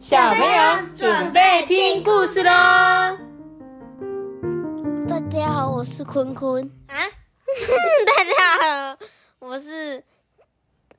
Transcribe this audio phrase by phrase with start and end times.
[0.00, 2.50] 小朋友准备听故事喽！
[5.06, 6.96] 大家好，我是坤坤啊！
[8.06, 8.98] 大家好，
[9.40, 10.02] 我是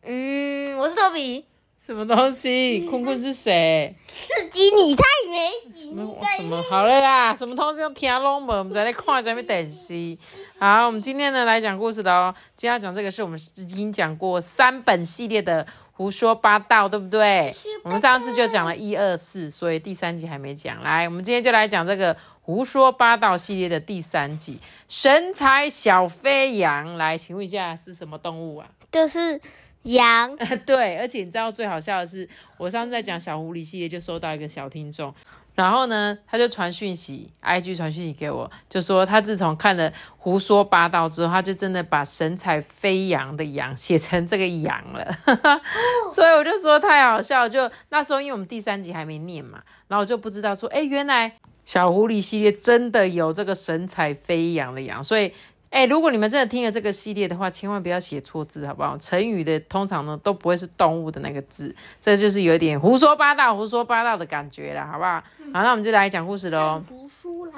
[0.04, 1.48] 嗯，我是托比。
[1.80, 2.82] 什么东西？
[2.88, 3.96] 坤坤是谁？
[4.08, 5.50] 是基尼太美。
[5.82, 6.62] 什么什么？
[6.70, 8.52] 好了啦，什么东西要听拢无？
[8.52, 10.16] 我们再来看下面等视。
[10.60, 12.36] 好，我们今天呢来讲故事的哦。
[12.54, 15.66] 今天要讲这个是我们已经讲过三本系列的
[16.02, 17.56] 胡说八道，对不对？
[17.84, 20.82] 我们上次就讲了一二四，所以第三集还没讲。
[20.82, 26.94] 来，我们今天就来讲这个胡说八道系列的第三集《神采小飞扬》。
[26.98, 28.68] 来，请问一下是什么动物啊？
[28.92, 29.40] 就是。
[29.84, 32.30] 羊 对，而且你知道最好笑的是，
[32.60, 35.12] 我上次在讲小狐狸系列就收到一个小听众，
[35.54, 45.18] 然后呢，他就传讯息，IG 传讯息给我，就说他自从看了胡说八道之后，他就真的把神采飞扬的扬写成这个扬了，
[46.10, 51.36] 所以我就说太好笑，就那时候因为我们第三集还没念嘛，然后就不知道说，哎，原来
[51.66, 55.34] 小狐狸系列真的有这个神采飞扬的扬，所以。
[55.72, 58.98] 哎，如果你们真的听了这个系列的话，千万不要写错字，好不好？
[58.98, 65.24] 成语的通常呢都不会是动物的那个字，这就是有点胡说八道、胡说八道的感觉了，好不好？
[65.54, 66.84] 好，那我们就来讲故事喽。
[66.88, 67.54] 读书啦。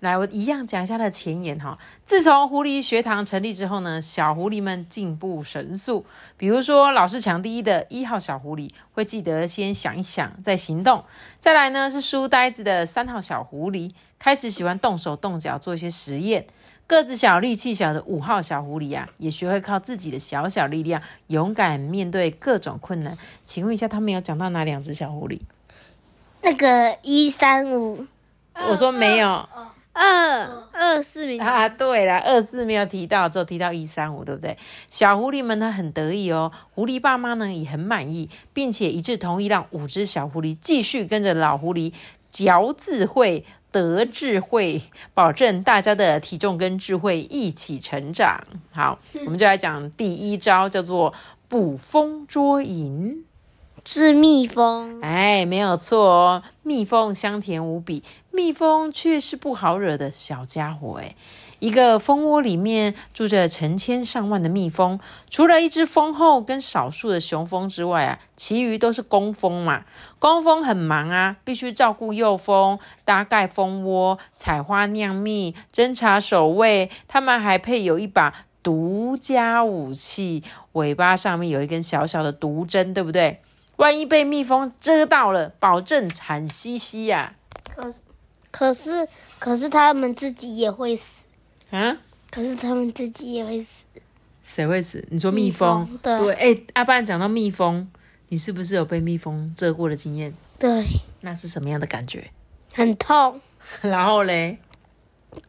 [0.00, 1.78] 来，我一样讲一下它的前言哈。
[2.04, 6.04] 自从狐狸学堂成立之后呢，小狐狸们进步神速。
[6.36, 11.04] 比如说，老是抢第一的一号小狐狸会记得先想一想再行动。
[11.38, 16.44] 再来呢，是书呆子的三号小狐狸开始喜欢动手动脚做一些实验。
[16.86, 23.16] 个子小、力气小的五号小狐狸啊，也学会靠自己的小小力量，勇敢面对各种困难。
[23.44, 25.40] 请问一下，他们有讲到哪两只小狐狸？
[26.42, 28.06] 那个一三五，
[28.68, 29.48] 我说没有，
[29.94, 31.68] 二二四没啊？
[31.68, 34.58] 对了，二四没有提到，只有提到一三五，对不对？
[34.88, 41.92] 小狐狸们呢很得意哦，狐狸爸妈呢也很满意，并且一致同意让五只小狐狸继续跟着老狐狸
[42.30, 43.46] 嚼智慧。
[43.72, 44.82] 得智慧，
[45.14, 48.38] 保证大家的体重跟智慧一起成长。
[48.72, 51.12] 好，我们就来讲第一招，叫做
[51.48, 53.24] 捕风捉影。
[53.84, 56.42] 是蜜蜂，哎，没有错哦。
[56.62, 61.00] 蜜蜂香甜无比，蜜蜂却是不好惹的小家伙。
[61.02, 61.16] 哎，
[61.62, 64.98] 一个蜂窝里面住着成千上万的蜜蜂，
[65.30, 69.84] 除了一只蜂后跟少数的雄蜂之外啊，其余都是工蜂嘛。
[70.18, 76.90] 工蜂很忙啊，必须照顾幼蜂、搭盖蜂窝、采花酿蜜、侦查守卫。
[77.06, 80.42] 他们还配有一把独家武器，
[80.72, 83.40] 尾巴上面有一根小小的毒针，对不对？
[83.76, 87.34] 万一被蜜蜂蛰到了，保证惨兮兮呀！
[87.72, 88.00] 可是，
[88.50, 89.08] 可是，
[89.38, 91.21] 可是他们自己也会死
[91.72, 91.96] 啊！
[92.30, 93.86] 可是他们自己也会死。
[94.42, 95.04] 谁会死？
[95.10, 95.98] 你说蜜蜂？
[96.02, 96.32] 对。
[96.34, 97.88] 哎，阿爸讲到蜜蜂，
[98.28, 100.34] 你是不是有被蜜蜂蛰过的经验？
[100.58, 100.84] 对。
[101.20, 102.30] 那是什么样的感觉？
[102.74, 103.40] 很痛。
[103.82, 104.58] 然后嘞？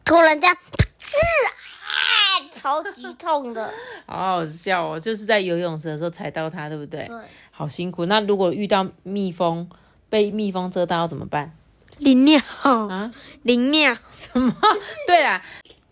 [0.04, 0.50] 突然间，
[0.96, 3.72] 是啊，超级痛的。
[4.06, 4.98] 好好笑哦！
[4.98, 7.06] 就是在游泳池的时候踩到它，对不对？
[7.06, 7.16] 对。
[7.50, 8.06] 好辛苦。
[8.06, 9.68] 那如果遇到蜜蜂，
[10.08, 11.52] 被蜜蜂蛰到要怎么办？
[11.98, 13.12] 淋尿啊，
[13.42, 14.54] 淋尿什么？
[15.06, 15.40] 对啦，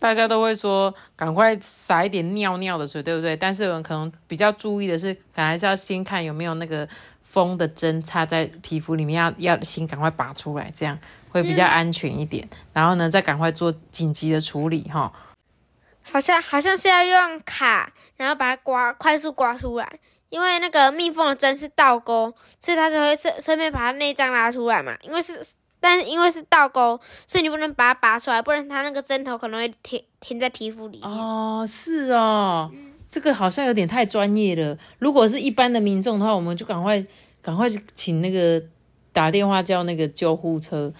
[0.03, 3.37] 大家都会说赶快撒一点尿尿的水，对不对？
[3.37, 6.85] 但是有人可能比较注意的是，可能还是要先看有没有那个
[7.21, 10.99] 蜂的针插在皮肤里面，要要先赶快拔出来，这样
[11.29, 12.45] 会比较安全一点。
[12.73, 15.09] 然后呢，再赶快做紧急的处理哈。
[16.01, 19.89] 好像好像是要用卡，然后把它刮，快速刮出来。
[20.27, 24.97] 因为那个蜜蜂的针是倒钩，所以它就会顺顺便把它内脏拉出来嘛。
[25.01, 25.39] 因为是，
[25.83, 31.09] 但是因为是倒钩，所以你不能把它拔出来，不然它那个针头可能会停停在皮肤里面。
[31.09, 32.71] 哦，是哦，
[33.09, 34.77] 这个好像有点太专业了。
[34.99, 37.05] 如果是一般的民众的话，我们就赶快
[37.41, 38.63] 赶快请那个。
[39.13, 40.91] 打电话叫那个救护车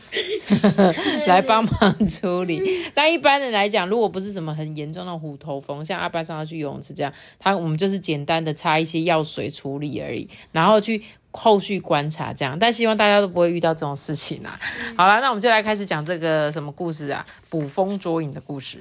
[1.25, 2.61] 来帮忙处理。
[2.93, 11.03] 但一般人来讲，如果不是什么很严重的虎头蜂，像阿班上要去游泳池这样，他我们就是简单的擦一些药水处理而已，然后去
[11.33, 12.57] 后续观察这样。
[12.57, 14.57] 但希望大家都不会遇到这种事情啊。
[14.95, 17.25] 好了，那我们就来开始讲这个什么故事啊？
[17.49, 18.77] 捕风捉影的故事。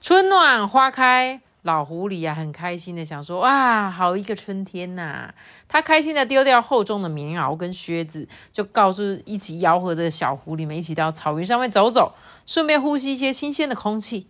[0.00, 1.40] 春暖花开。
[1.64, 5.32] 老狐狸啊，很开心的想说：“哇，好一个春天呐！”
[5.66, 12.12] 他开心的丢掉厚重的棉袄跟靴子，就告诉一起吆喝这个小狐狸们一起到草原上面走走，
[12.44, 14.26] 顺便呼吸一些新鲜的空气。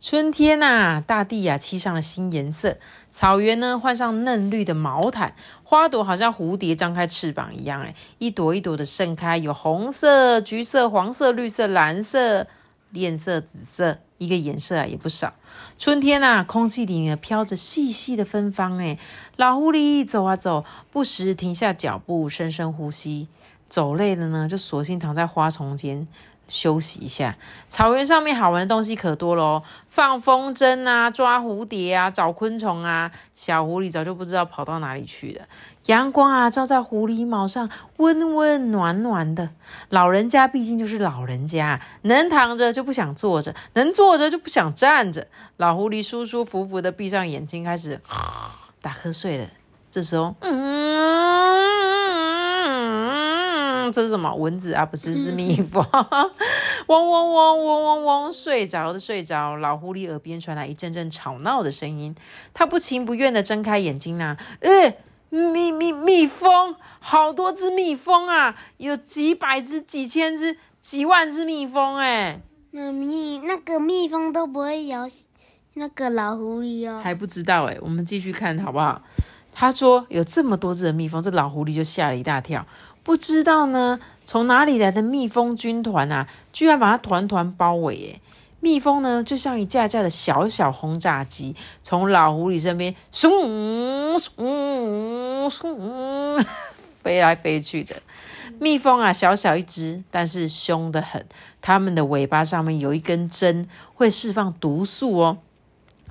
[0.00, 2.78] 春天呐，大地呀漆上了新颜色，
[3.10, 5.34] 草原呢换上嫩绿的毛毯，
[5.64, 12.46] 花朵好像蝴蝶张开翅膀一样，哎，一朵一朵的盛开，有红色、橘色、黄色、绿色、蓝色、
[12.92, 13.98] 艳色、紫色。
[14.18, 15.32] 一个颜色啊也不少。
[15.78, 18.78] 春天啊，空气里面飘着细细的芬芳。
[18.78, 18.98] 哎，
[19.36, 23.28] 老狐狸走啊走，不时停下脚步，深深呼吸。
[23.68, 26.08] 走累了呢，就索性躺在花丛间
[26.48, 27.36] 休息一下。
[27.68, 33.10] 草原上面好玩的东西可多了哦，放风筝啊，抓蝴蝶啊，找昆虫啊。
[33.32, 35.44] 小狐狸早就不知道跑到哪里去了。
[35.86, 39.50] 阳光啊，照在狐狸毛上，温温暖暖的。
[39.88, 45.28] 老人家毕竟就是老人家，能躺着就不想坐着，能坐着就不想站着。
[45.56, 48.00] 老狐狸舒舒服服的闭上眼睛，开始
[48.82, 49.46] 打瞌睡了。
[49.90, 51.97] 这时候，嗯，
[53.90, 54.34] 这是什么？
[54.34, 54.84] 蚊子啊？
[54.86, 55.84] 不是，是蜜蜂。
[56.86, 59.56] 嗡嗡嗡嗡嗡嗡，睡着的睡着。
[59.56, 62.14] 老狐狸耳边传来一阵阵吵闹的声音，
[62.54, 64.94] 他不情不愿的睁开眼睛呐，呃。
[65.30, 68.56] 蜜蜜蜜蜂，好多只蜜蜂啊！
[68.78, 72.40] 有几百只、几千只、几万只蜜蜂哎。
[72.70, 75.06] 那蜜那个蜜蜂都不会咬
[75.74, 77.02] 那个老狐狸哦。
[77.04, 79.02] 还不知道哎，我们继续看好不好？
[79.52, 82.66] 他说有这么多只的蜜蜂，这老狐狸就吓了一大跳。
[83.08, 86.28] 不知道呢，从哪里来的蜜蜂军团啊？
[86.52, 88.20] 居然把它团团包围哎！
[88.60, 96.44] 蜜蜂呢，就像一架架的小小轰炸机，从老狐狸身边嗖嗖嗖
[97.02, 97.96] 飞来飞去的。
[98.58, 101.24] 蜜蜂啊，小小一只，但是凶得很。
[101.62, 105.38] 它们的尾巴上面有一根针，会释放毒素哦。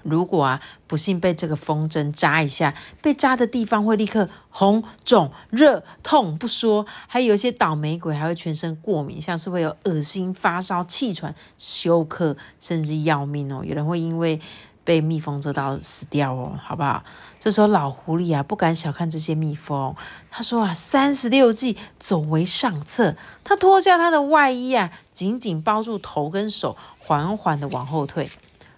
[0.09, 13.63] 如果啊，不幸被这个风筝扎一下，被扎的地方会立刻红、肿、热、痛不说，还有一些倒霉鬼还会全身过敏，像是会有恶心、发烧、气喘、休克，甚至要命哦。
[13.65, 14.39] 有人会因为
[14.83, 17.03] 被蜜蜂蛰到死掉哦，好不好？
[17.38, 19.94] 这时候老狐狸啊，不敢小看这些蜜蜂，
[20.31, 23.15] 他说啊，三十六计，走为上策。
[23.44, 28.30] 他脱下他的外衣啊，紧紧包住头跟手，缓缓的往后退。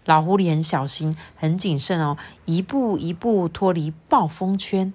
[0.09, 4.91] 老狐狸很小心，很谨慎哦，一步一步脱离暴风圈。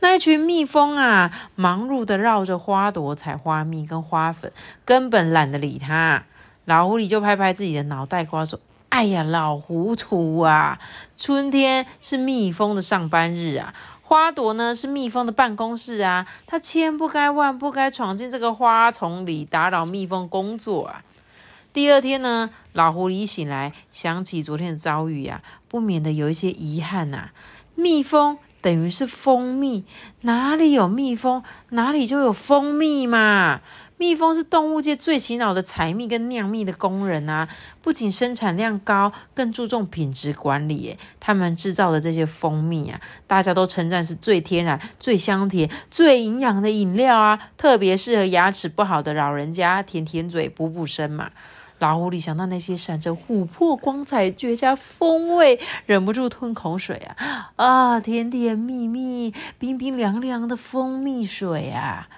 [0.00, 4.52] 那一群蜜蜂啊，忙碌的绕着花朵采花蜜跟花粉，
[4.84, 6.24] 根本懒得理它。
[6.64, 8.58] 老狐狸就拍拍自己的脑袋瓜说
[8.90, 10.80] ：“哎呀，老糊涂啊！
[11.16, 13.72] 春天是蜜蜂的上班日啊，
[14.02, 21.04] 花朵呢是蜜蜂的办公室啊，它千不该万不该闯进这个花丛里，打扰蜜蜂工作啊。”
[21.78, 27.30] 第二天呢，老狐狸醒来，想起昨天的遭遇啊，不免的有一些遗憾呐。
[27.76, 29.84] 蜜蜂等于是蜂蜜，
[30.22, 33.60] 哪里有蜜蜂，哪里就有蜂蜜嘛。
[33.96, 37.48] 蜜蜂是动物界最勤劳的采蜜跟酿蜜的工人啊，
[37.80, 40.96] 不仅生产量高，更注重品质管理。
[41.20, 51.30] 他们制造的这些蜂蜜啊，大家都称赞是最天然、最香甜、最营养的饮料啊，特别适合牙齿不好的老人家舔舔嘴、补补身嘛。
[51.78, 57.52] 老狐狸想到那些闪着琥珀光彩、绝佳风味，忍不住吞口水啊！
[57.56, 62.08] 啊，甜甜蜜蜜、冰冰凉凉的蜂蜜水啊！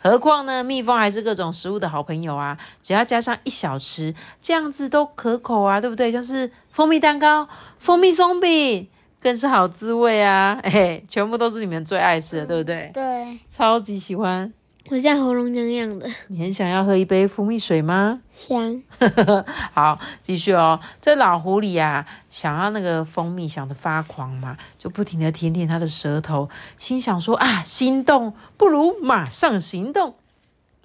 [0.00, 2.56] 何况呢，蜜蜂还是各种食物的好朋友啊！
[2.80, 6.12] 只要加上一小匙，这样子都可口啊，对不对？
[6.12, 7.48] 像是蜂蜜蛋糕、
[7.80, 8.88] 蜂蜜松饼，
[9.20, 10.60] 更是好滋味啊！
[10.62, 12.90] 嘿，全部都是你们最爱吃的，对不对？
[12.94, 14.52] 对，超级喜欢。
[14.90, 18.20] 我现在喉咙痒痒的，你很想要喝一杯蜂蜜水吗？
[18.30, 18.82] 想。
[19.72, 20.80] 好，继续哦。
[21.00, 26.48] 这老狐狸啊，想要那个蜂蜜，想的发狂嘛，就不停的舔舔它的舌头，
[26.78, 30.14] 心想说啊，心动不如马上行动。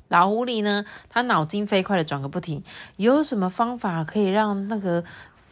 [0.09, 2.61] 老狐狸呢，他脑筋飞快的转个不停，
[2.97, 5.03] 有什么方法可以让那个？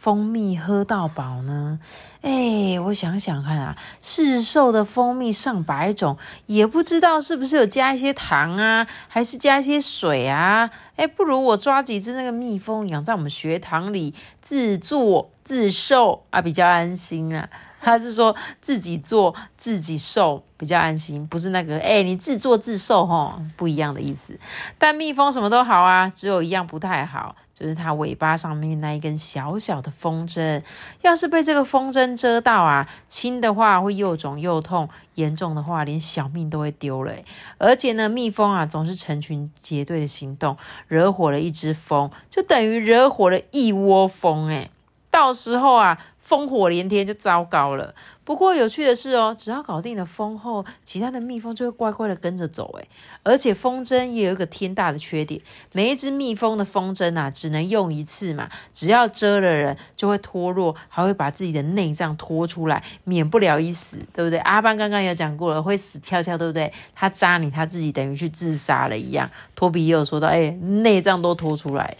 [0.02, 1.78] 蜂蜜喝到饱呢？
[2.22, 10.68] 哎，我想想看啊，市售的蜂蜜上百种，也不知道是不是有加一些糖啊，还是加一些水啊？
[10.96, 17.48] 哎，不如我抓几只那个蜜蜂，养在我们学堂里自作自售啊，比较安心啊。
[17.82, 24.38] 他是说自己做自己受比较安心，不是那个哎，你自作自受哈，不一样的意思。
[24.78, 30.62] 但蜜蜂什么都好啊，只有一样不太好，就是它尾巴上面那一根小小的风筝，
[31.00, 37.12] 要是被这个风筝遮到啊，轻的话会又肿又痛，严重的话连小命都会丢了。
[37.58, 44.70] 而且呢，蜜蜂啊总是成群结队的行动，惹火了一只蜂，就等于惹火了一窝蜂哎，
[45.10, 45.98] 到时候啊。
[46.32, 47.94] 烽火连天就糟糕了。
[48.24, 52.72] 不过有趣的是哦，只要搞定了蜂后，其他的蜜蜂就会乖乖的跟着走。
[52.78, 52.88] 诶
[53.24, 55.40] 而且风筝也有一个天大的缺点，
[55.72, 58.48] 每一只蜜蜂的风筝啊，只能用一次嘛。
[58.72, 64.38] 只要蛰了人，就会脱落，还会把自己的内脏拖出来，免不了一死，对不对？
[64.38, 66.72] 阿班刚刚有讲过了，会死翘翘，对不对？
[66.94, 69.28] 他扎你，他自己等于去自杀了一样。
[69.56, 71.96] 托比也有说到，哎，内脏都拖出来。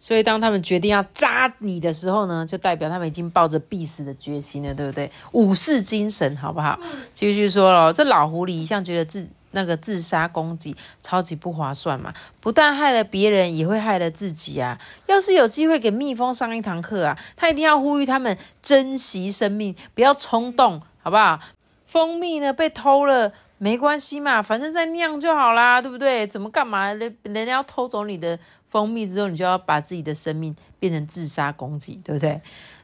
[0.00, 5.10] 所以，当他们决定要扎你的时候呢，就代表他们已经抱着必死的决心了，对不对？
[5.32, 6.78] 武士精神，好不好？
[7.12, 12.14] 继续说了，这老狐狸一向觉得自那个自杀攻击，超级不划算嘛！
[12.40, 14.78] 不但害了别人，也会害了自己啊！
[15.06, 21.40] 要是有机会给蜜蜂上一堂课啊，他一定要呼吁他们珍惜生命，不要冲动，好不好？
[21.86, 26.26] 蜂蜜呢被偷了没关系嘛，反正再酿就好啦，对不对？
[26.26, 26.92] 怎么干嘛？
[26.92, 28.38] 人人家要偷走你的
[28.68, 32.40] 蜂蜜之后，你就要把自己的生命变成自杀攻击，对不对？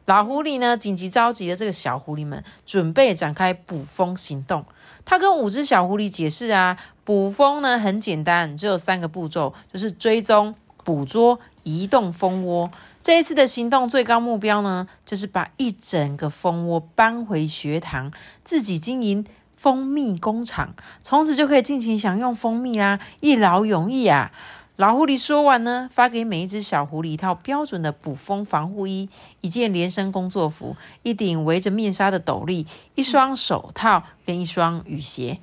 [0.07, 4.65] 老狐狸呢，紧急召集了这个小狐狸们，准备展开捕蜂行动。
[5.05, 12.71] 他跟五只小狐狸解释啊，捕蜂呢很简单，只有三个步骤，就是追踪、捕捉、移动蜂窝。
[13.03, 18.11] 这一次的行动最高目标呢，就是把一整个蜂窝搬回学堂，
[18.43, 19.25] 自己经营
[19.57, 24.33] 蜂蜜工厂，从此就可以尽情享用蜂蜜啦，一劳永逸啊！
[24.77, 29.09] 老狐狸说完呢，发给每一只小狐狸一套标准的捕蜂防护衣，
[29.41, 32.67] 一件连身工作服，一顶围着面纱的斗笠，
[32.97, 35.39] 一双手套跟一双雨鞋。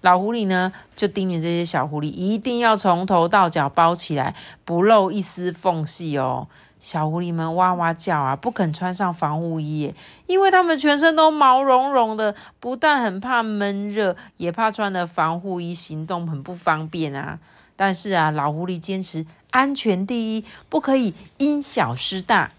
[0.00, 4.34] 老狐狸呢，就叮咛这些小狐狸，一定要从头到脚包起来，
[4.64, 6.48] 不露一丝缝隙哦。
[6.78, 9.92] 小狐狸们哇哇叫啊，不肯穿上防护衣，
[10.26, 17.38] 因为它们全身都毛茸茸的，不但很怕闷热，也怕穿了防护衣行动很不方便啊。
[17.80, 22.50] 但是啊，老狐狸坚持安全第一，不可以因小失大。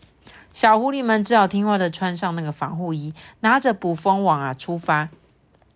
[0.52, 5.10] 小狐狸们只好听话的穿上那个防护衣，拿着捕蜂网啊出发。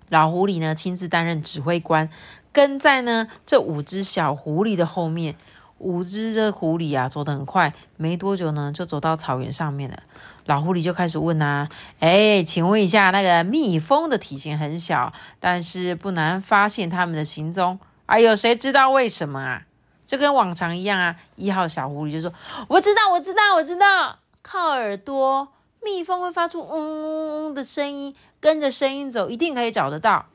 [0.10, 2.10] 老狐狸呢亲自担任指挥官，
[2.52, 5.36] 跟在呢这五只小狐狸的后面。
[5.78, 10.00] 五只这狐狸啊，走得很快，没多久呢，就走到草原上面了。
[10.46, 17.78] 老狐狸就开始问啊，哎，请问一下，那个蜜蜂的体型很小，但是不难发现它们的行踪。
[18.06, 19.64] 哎有谁知道为什么啊？
[20.06, 21.16] 就跟往常一样啊。
[21.36, 22.32] 一号小狐狸就说
[22.70, 25.48] ：“我知道，我知道，我知道，靠耳朵，
[25.84, 30.28] 蜜蜂会发出嗡嗡嗡的声音，跟着声音走，一定可以找得到。”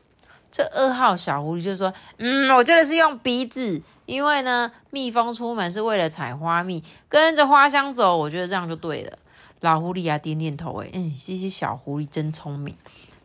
[0.51, 9.17] 这二号小狐狸就说：“嗯，我觉得是用鼻子，因为呢，蜜蜂出门是为了采花蜜，跟着花香走，我觉得这样就对了。”
[9.61, 12.77] 老狐狸啊，点点头，哎，嗯，这些小狐狸真聪明。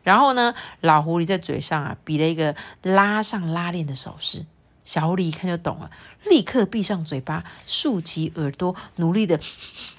[0.06, 4.46] 然后呢，老狐狸在嘴上啊比了一个拉上拉链的手势，
[4.84, 5.90] 小狐狸一看就懂了，
[6.26, 9.40] 立刻闭上嘴巴，竖起耳朵，努力的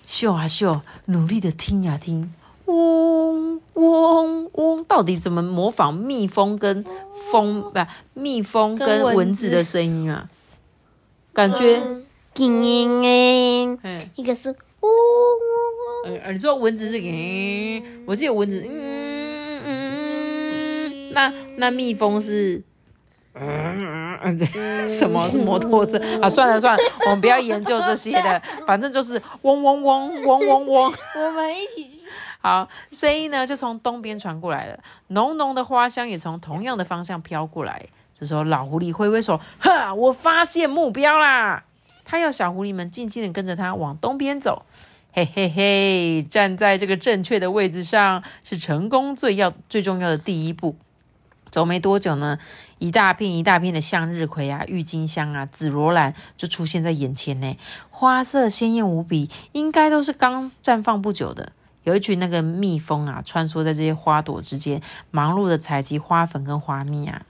[0.05, 2.33] 嗅啊嗅，努力的听啊听。
[2.67, 6.85] 嗡嗡嗡，到底怎么模仿蜜蜂跟
[7.29, 7.77] 蜂不？
[8.13, 10.29] 蜜蜂跟蚊子的声音啊？
[11.33, 11.83] 感觉，
[13.83, 18.71] 嗯，一个是嗡嗡嗡，呃，你说蚊子是嗯，我记得蚊子嗯嗯，
[21.17, 22.61] 那那蜜蜂是
[23.33, 26.29] 嗯嗯，什么是摩托车啊？
[26.29, 31.99] 算了算了，我们不要研究这些的， 反正就是嗡嗡嗡嗡嗡嗡，我们一起去。
[32.39, 37.83] 好，声音呢就从东边传过来了，浓浓的花香也从同样的方向飘过来。
[38.13, 41.63] 这时候，老狐狸挥挥手，哈，我发现目标啦！
[42.05, 44.65] 他要小狐狸们静静的跟着他往东边走。
[45.11, 50.75] 嘿嘿嘿，站在这个正确的位置上是成功最要最重要的第一步。
[51.57, 52.37] 走没多久呢，
[52.77, 57.57] 一大片一大片的向日葵啊、郁金香啊、紫罗兰就出现在眼前呢，
[57.89, 61.51] 花色鲜艳无比，应该都是刚绽放不久的。
[61.83, 67.23] 有一群那个蜜蜂啊，穿梭在这些花朵之间，忙碌的采集花粉跟花蜜啊。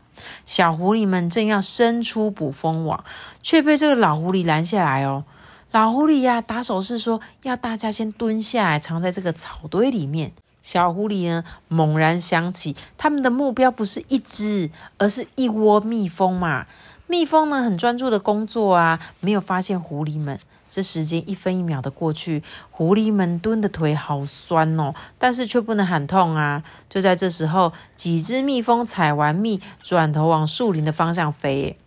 [0.44, 3.06] 小狐狸们正要伸出捕蜂网，
[3.42, 5.24] 却被这个老狐狸拦下来哦。
[5.72, 10.34] 老狐狸呀，打手势说要大家先蹲下来，藏在这个草堆里面。
[10.68, 16.68] 小狐狸呢，猛然想起他们的目标不是一只，而是一窝蜜蜂嘛。
[17.08, 20.38] 蜜蜂呢，很专注的工作啊，没有发现狐狸们。
[20.70, 26.62] 这时间一分一秒的过去，狐狸们蹲的腿好酸哦，但是却不能喊痛啊！
[26.90, 31.78] 就在这时候，几只蜜蜂采完蜜，转头往树林的方向飞。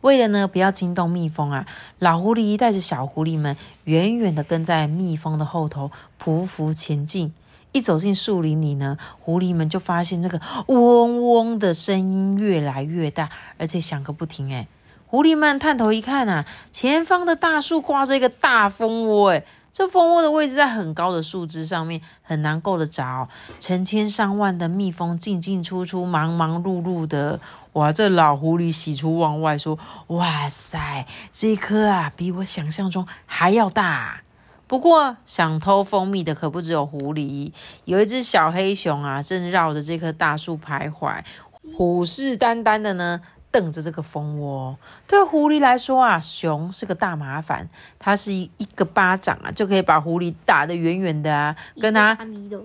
[0.00, 1.64] 为了呢，不要惊动蜜蜂啊，
[2.00, 7.32] 老狐狸带着小狐狸们远远的跟在蜜蜂的后头匍匐前进。
[7.72, 14.68] 一走进树林里呢，狐狸们就发现这个嗡嗡的声音越来越大，而且响个不停，哎。
[15.06, 23.28] 狐狸们探头一看啊，前方的大树挂着一个大蜂窝，诶这蜂窝的位置在很高的树枝上面，很难够得着。
[23.58, 27.40] 成千上万的蜜蜂进进出出，忙忙碌碌的。
[27.72, 34.20] 哇，这老狐狸喜出望外，说：“哇塞，这棵啊，比我想象中还要大。”
[34.72, 37.52] 不过，想偷蜂蜜的可不只有狐狸，
[37.84, 41.22] 有一只小黑熊啊，正绕着这棵大树徘徊，
[41.76, 43.20] 虎视眈眈的呢。
[43.52, 44.76] 瞪着这个蜂窝。
[45.06, 47.68] 对狐狸来说啊，熊是个大麻烦，
[47.98, 52.18] 它是一一个巴掌啊就可以把狐狸打得远远的啊，跟它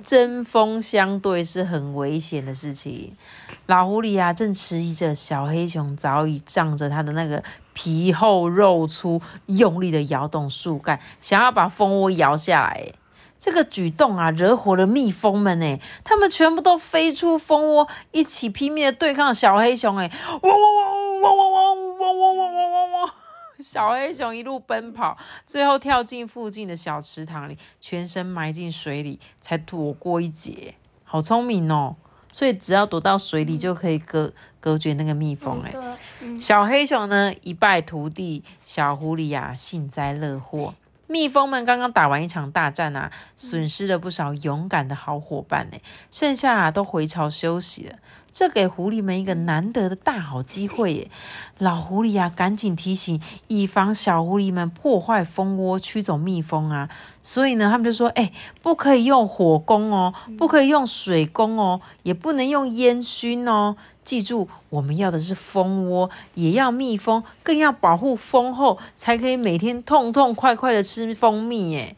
[0.03, 3.13] 针锋相对是很危险的事情。
[3.67, 12.93] 老狐狸啊，正迟疑着，小黑熊早已仗着它的那个皮厚肉粗，用力的摇动树干，想要把蜂窝摇下来。
[13.39, 19.95] 这个举动啊，惹火了蜜蜂们呢，它们全部都飞出蜂窝，一起拼命的对抗小黑熊。
[19.97, 20.75] 哎，汪汪
[21.21, 23.09] 汪汪汪汪汪汪汪汪汪汪！
[23.59, 30.75] 小黑熊一路奔跑，最后跳进附近的小池塘里，全身埋进水里，才躲过一劫。
[31.03, 31.95] 好聪明哦！
[32.31, 35.61] 所以只要躲到水里，就可以隔隔绝那个蜜蜂。
[35.61, 35.73] 哎，
[36.37, 40.75] 小黑熊呢一败涂地，小狐狸呀幸灾乐祸。
[41.07, 45.77] 蜜蜂们刚刚打完一场大战啊，损失了不少勇敢的好伙伴呢，
[46.11, 47.95] 剩下啊都回巢休息了。
[48.31, 51.09] 这给狐狸们一个难得的大好机会耶！
[51.57, 56.87] 老狐狸啊，赶紧提醒，以防小狐狸们破坏蜂窝，驱走蜜蜂啊。
[57.23, 63.75] 所以呢，他们就说：“哎，不可以用火攻哦，不可以用水攻哦，也不能用烟熏哦。
[64.07, 71.97] 记住，我们要的是蜂窝，也要蜜蜂，更要保护蜂后，才可以每天痛痛快快的吃蜂蜜耶。”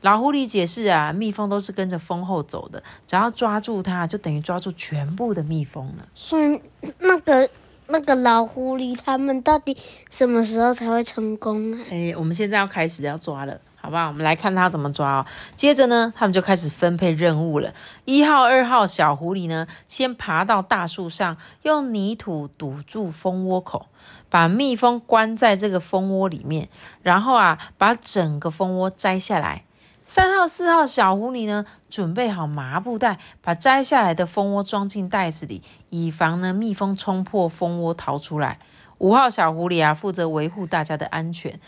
[0.00, 6.08] 老狐狸解释啊，蜜蜂都是跟着蜂后走的，只要抓住它，就等于抓住全部的蜜蜂了。
[6.14, 6.58] 所以，
[7.00, 7.50] 那个
[7.88, 9.76] 那个老狐狸他们到底
[10.08, 11.80] 什么时候才会成功啊？
[11.90, 14.08] 哎，我们现在要开始要抓了，好不好？
[14.08, 15.26] 我们来看它怎么抓哦。
[15.56, 17.72] 接着呢，他们就开始分配任务了。
[18.04, 23.86] 一号、二号小狐狸呢，先爬到大树上，用泥土堵住蜂窝口，
[24.28, 26.68] 把蜜蜂关在这个蜂窝里面，
[27.02, 29.64] 然后啊，把整个蜂窝摘下来。
[30.02, 38.58] 三号、四号小狐狸呢，准备好麻布袋，把摘下来的蜂窝装进袋子里，以防呢蜜蜂冲破蜂窝逃出来。
[38.98, 41.60] 五号小狐狸啊，负责维护大家的安全。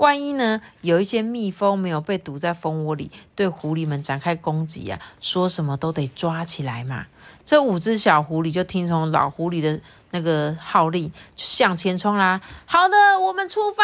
[0.00, 7.06] 万一呢有一些蜜蜂没有被堵在蜂窝里，对狐狸们展开攻击啊，说什么都得抓起来嘛。
[7.44, 9.78] 这五只小狐狸就听从老狐狸的
[10.12, 12.40] 那个号令，向前冲啦！
[12.64, 13.82] 好的，我们出发。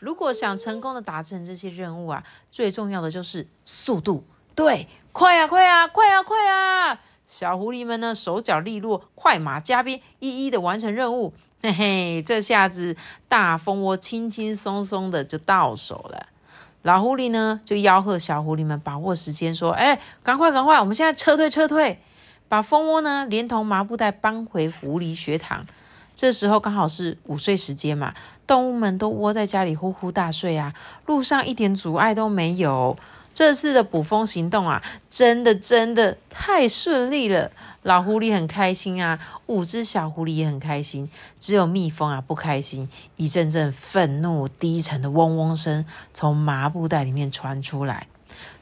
[0.00, 4.24] 如果想成功的达成这些任务啊，最重要的就是速度。
[4.56, 7.00] 对，快啊，快啊，快啊，快啊！
[7.24, 11.32] 小狐狸们呢，手脚利落，快马加鞭，一一的完成任务。
[11.62, 12.96] 嘿嘿，这下子
[13.28, 16.26] 大蜂窝轻轻松松的就到手了。
[16.80, 22.00] 老狐狸呢，就吆喝小狐狸们把握时间，说：“哎，赶快，赶快，我们现在撤退，撤退，
[22.48, 25.66] 把蜂窝呢连同麻布袋搬回狐狸学堂。”
[26.16, 28.14] 这时候刚好是午睡时间嘛，
[28.46, 30.72] 动物们都窝在家里呼呼大睡啊，
[31.04, 32.96] 路上一点阻碍都没有。
[33.32, 37.50] 这次的捕蜂行动啊，真的真的太顺利了。
[37.82, 42.88] 老狐狸很开心啊，五只小狐狸也很开心，只有蜜蜂啊不开心。
[43.16, 48.06] 一阵阵愤怒低沉的嗡嗡声从麻布袋里面传出来。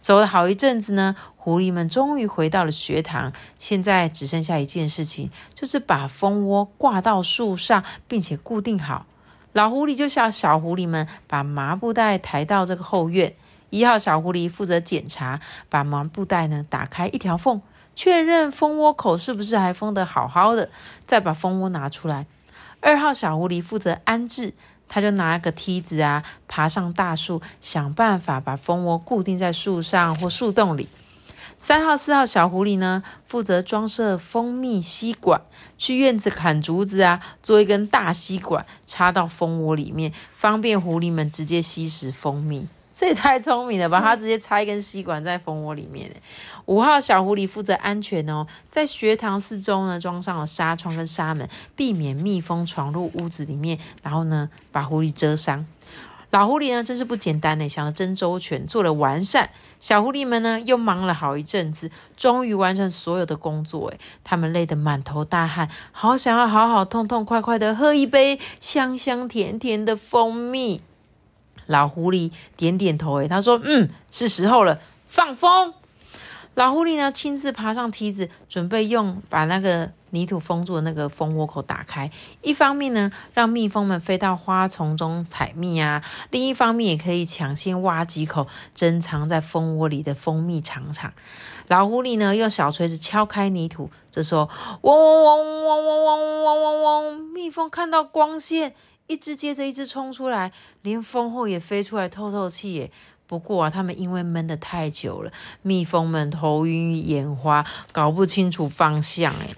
[0.01, 3.33] 走了好一阵子呢，狐狸们终于回到了学堂。
[3.59, 9.07] 现在只剩下一件事情，就是把蜂窝挂到树上，并且固定好。
[9.53, 13.35] 老狐狸就叫小狐狸们把麻布袋抬到这个后院。
[13.71, 17.61] 一号小狐狸负责检查，把麻布袋呢打开一条缝，
[17.95, 20.71] 确认蜂窝口是不是还封得好好的，
[21.07, 22.27] 再把蜂窝拿出来。
[22.81, 24.55] 二号小狐狸负责安置。
[24.91, 30.89] 他就拿个梯子啊，爬上大树，想办法把蜂窝固定在树上或树洞里。
[31.59, 35.43] 三号、四号小狐狸呢，负责装设蜂蜜吸管，
[35.77, 42.67] 去院子砍竹子啊，做一根大吸管插到蜂窝里面，方便狐狸们直接吸食蜂蜜。
[42.99, 44.01] 这也太聪明了吧！
[44.01, 46.11] 他直接插一根吸管在蜂窝里面。
[46.65, 55.65] 五号小狐狸负责安全哦，在学堂四周呢装上了纱窗跟纱门，避免蜜蜂闯入屋子里面，然后呢把狐狸蛰伤。
[56.31, 59.51] 老狐狸呢真是不简单呢，想的真周全，做了完善。
[59.79, 63.91] 小狐狸们呢又忙了好一阵子，终于完成所有的工作。
[63.91, 70.81] 诶，他们累得满头大汗，好想要好好痛痛快快的喝一杯香香甜甜的蜂蜜。
[71.69, 75.73] 老狐狸点点头，诶，他说：“嗯，是时候了，放风。”
[76.55, 82.11] 老狐狸呢，亲自爬上梯子，准备用把那个泥土封住的那个蜂窝口打开。
[82.43, 86.03] 一方面呢，让蜜蜂们飞到花丛中采蜜啊；
[86.33, 91.13] 另一方面，也可以抢先挖几口珍藏在蜂窝里的蜂蜜尝尝。
[91.69, 94.49] 老狐狸呢，用小锤子敲开泥土，这时候，
[94.81, 98.75] 嗡嗡嗡嗡嗡嗡嗡嗡嗡，蜜蜂看到光线。
[99.09, 102.91] 一只接着一只冲出来，连蜂后也飞出来透透气耶。
[103.27, 109.55] 不过啊，他们因为闷得太久了，蜜蜂们头晕眼花，搞不清楚方向诶。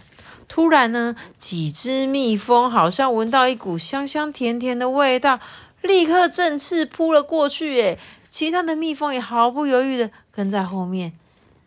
[0.48, 5.38] 突然呢，几只蜜蜂好像闻到一股香香甜甜的味道，
[5.82, 7.80] 立刻振翅扑了过去。
[7.80, 11.12] 诶，其他的蜜蜂也毫不犹豫的跟在后面。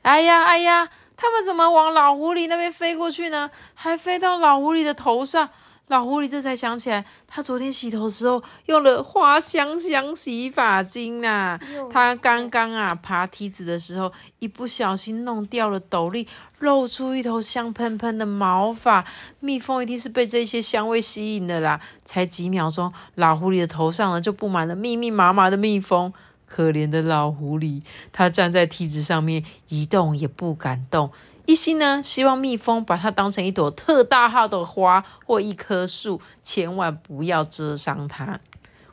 [0.01, 3.51] 哎呀哎呀，他们怎么往老狐狸那边飞过去呢？
[3.73, 5.49] 还飞到老狐狸的头上。
[5.87, 11.59] 老狐狸这才想起来，他昨天洗头时候用了花香香洗发精呐。
[11.91, 16.25] 他刚刚啊爬梯子的时候，一不小心弄掉了斗笠，
[16.59, 19.05] 露出一头香喷喷的毛发。
[19.41, 21.79] 蜜蜂一定是被这些香味吸引的啦。
[22.05, 26.11] 才几秒钟，老狐狸的头上呢就布满了密密麻麻的蜜蜂。
[26.53, 31.09] 可怜的老狐狸，它站在梯子上面一动也不敢动。
[31.47, 38.39] 一心呢，希望蜜蜂把它当成一朵特大号的花或一棵树，千万不要蛰伤它。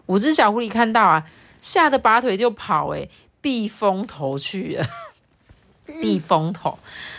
[0.07, 1.27] 五只小狐狸看到啊，
[1.61, 3.11] 吓得拔腿就跑，诶
[3.43, 4.87] 避风头去了。
[6.01, 6.79] 避风头，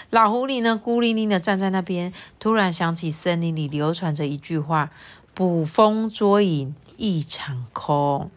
[0.10, 4.89] 老狐狸呢，孤零零的站在那边，突然想起森林里流传着一句话：
[5.34, 8.30] 捕风捉影一场空。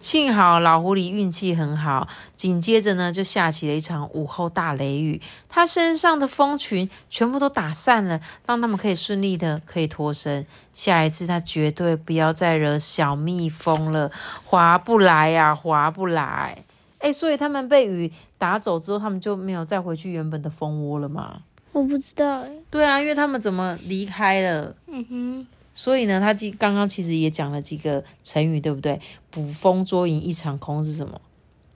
[0.00, 10.46] 幸好老狐狸运气很好，紧接着呢就下起了一场午后大雷雨，它身上的蜂群全部都打散了，让他们可以顺利的可以脱身。
[10.72, 14.10] 下一次他绝对不要再惹小蜜蜂了，
[14.44, 16.64] 划不来呀，划不来。
[16.98, 21.42] 哎，所以他们被雨打走之后，他们就没有再回去原本的蜂窝了吗？
[21.72, 22.50] 我不知道哎。
[22.70, 24.74] 对啊，因为他们怎么离开了？
[24.86, 25.46] 嗯哼。
[25.78, 29.00] 所以呢，他记刚刚其实也讲了几个成语，对不对？
[29.30, 31.20] 捕风捉影一场空是什么？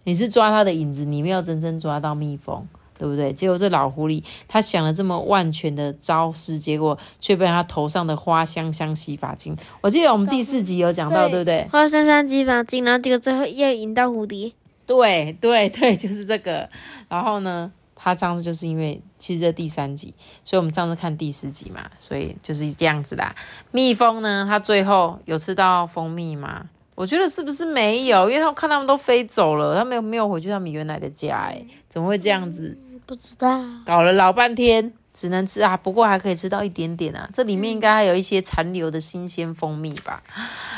[0.03, 2.67] 你是抓他的影子，你没有真正抓到蜜蜂，
[2.99, 3.33] 对不对？
[3.33, 9.57] 结果这老狐狸他想了这么万全的招式，结果却被他头上的花香香洗发精。
[9.81, 11.69] 我记得我们第四集有讲到，对不对？
[11.71, 14.51] 花香香洗发精，然后结果最后又引到蝴蝶。
[14.85, 16.69] 对对对，就是这个。
[17.09, 17.71] 然后呢？
[18.03, 20.12] 他上次就是因为其实这第三集，
[20.45, 23.33] 所以我们上次看第四集嘛，所以就是这样子啦。
[23.71, 26.69] 蜜蜂呢，它最后有吃到蜂蜜吗？
[26.95, 28.29] 我觉得是不是没有？
[28.29, 32.77] 因为他看他们都飞走了，他没有没有回去他们原来的家，哎，怎么会这样子？
[33.07, 34.93] 不知道，搞了老半天。
[35.14, 37.29] 只能吃啊，不过还可以吃到一点点啊。
[37.33, 40.22] 这里面应该还有一些残留的新鲜蜂蜜吧。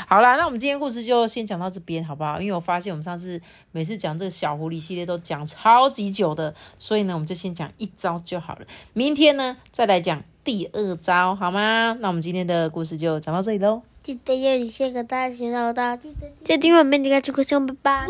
[0.07, 2.39] 好啦，那我们今天故事就先讲到这边，好不好？
[2.41, 8.65] 因为我发现我们上次每次讲这个小狐狸系列都讲超级久的，所以呢，我们就先讲一招就好了。
[8.93, 11.97] 明天呢，再来讲第二招，好吗？
[11.99, 13.81] 那我们今天的故事就讲到这里喽。
[14.05, 18.07] 记得要你下个大喜老大，记得记得订阅我们点开出个小拜拜。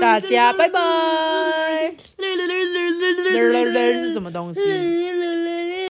[0.00, 0.80] 大家拜拜。
[4.00, 4.60] 是什么东西？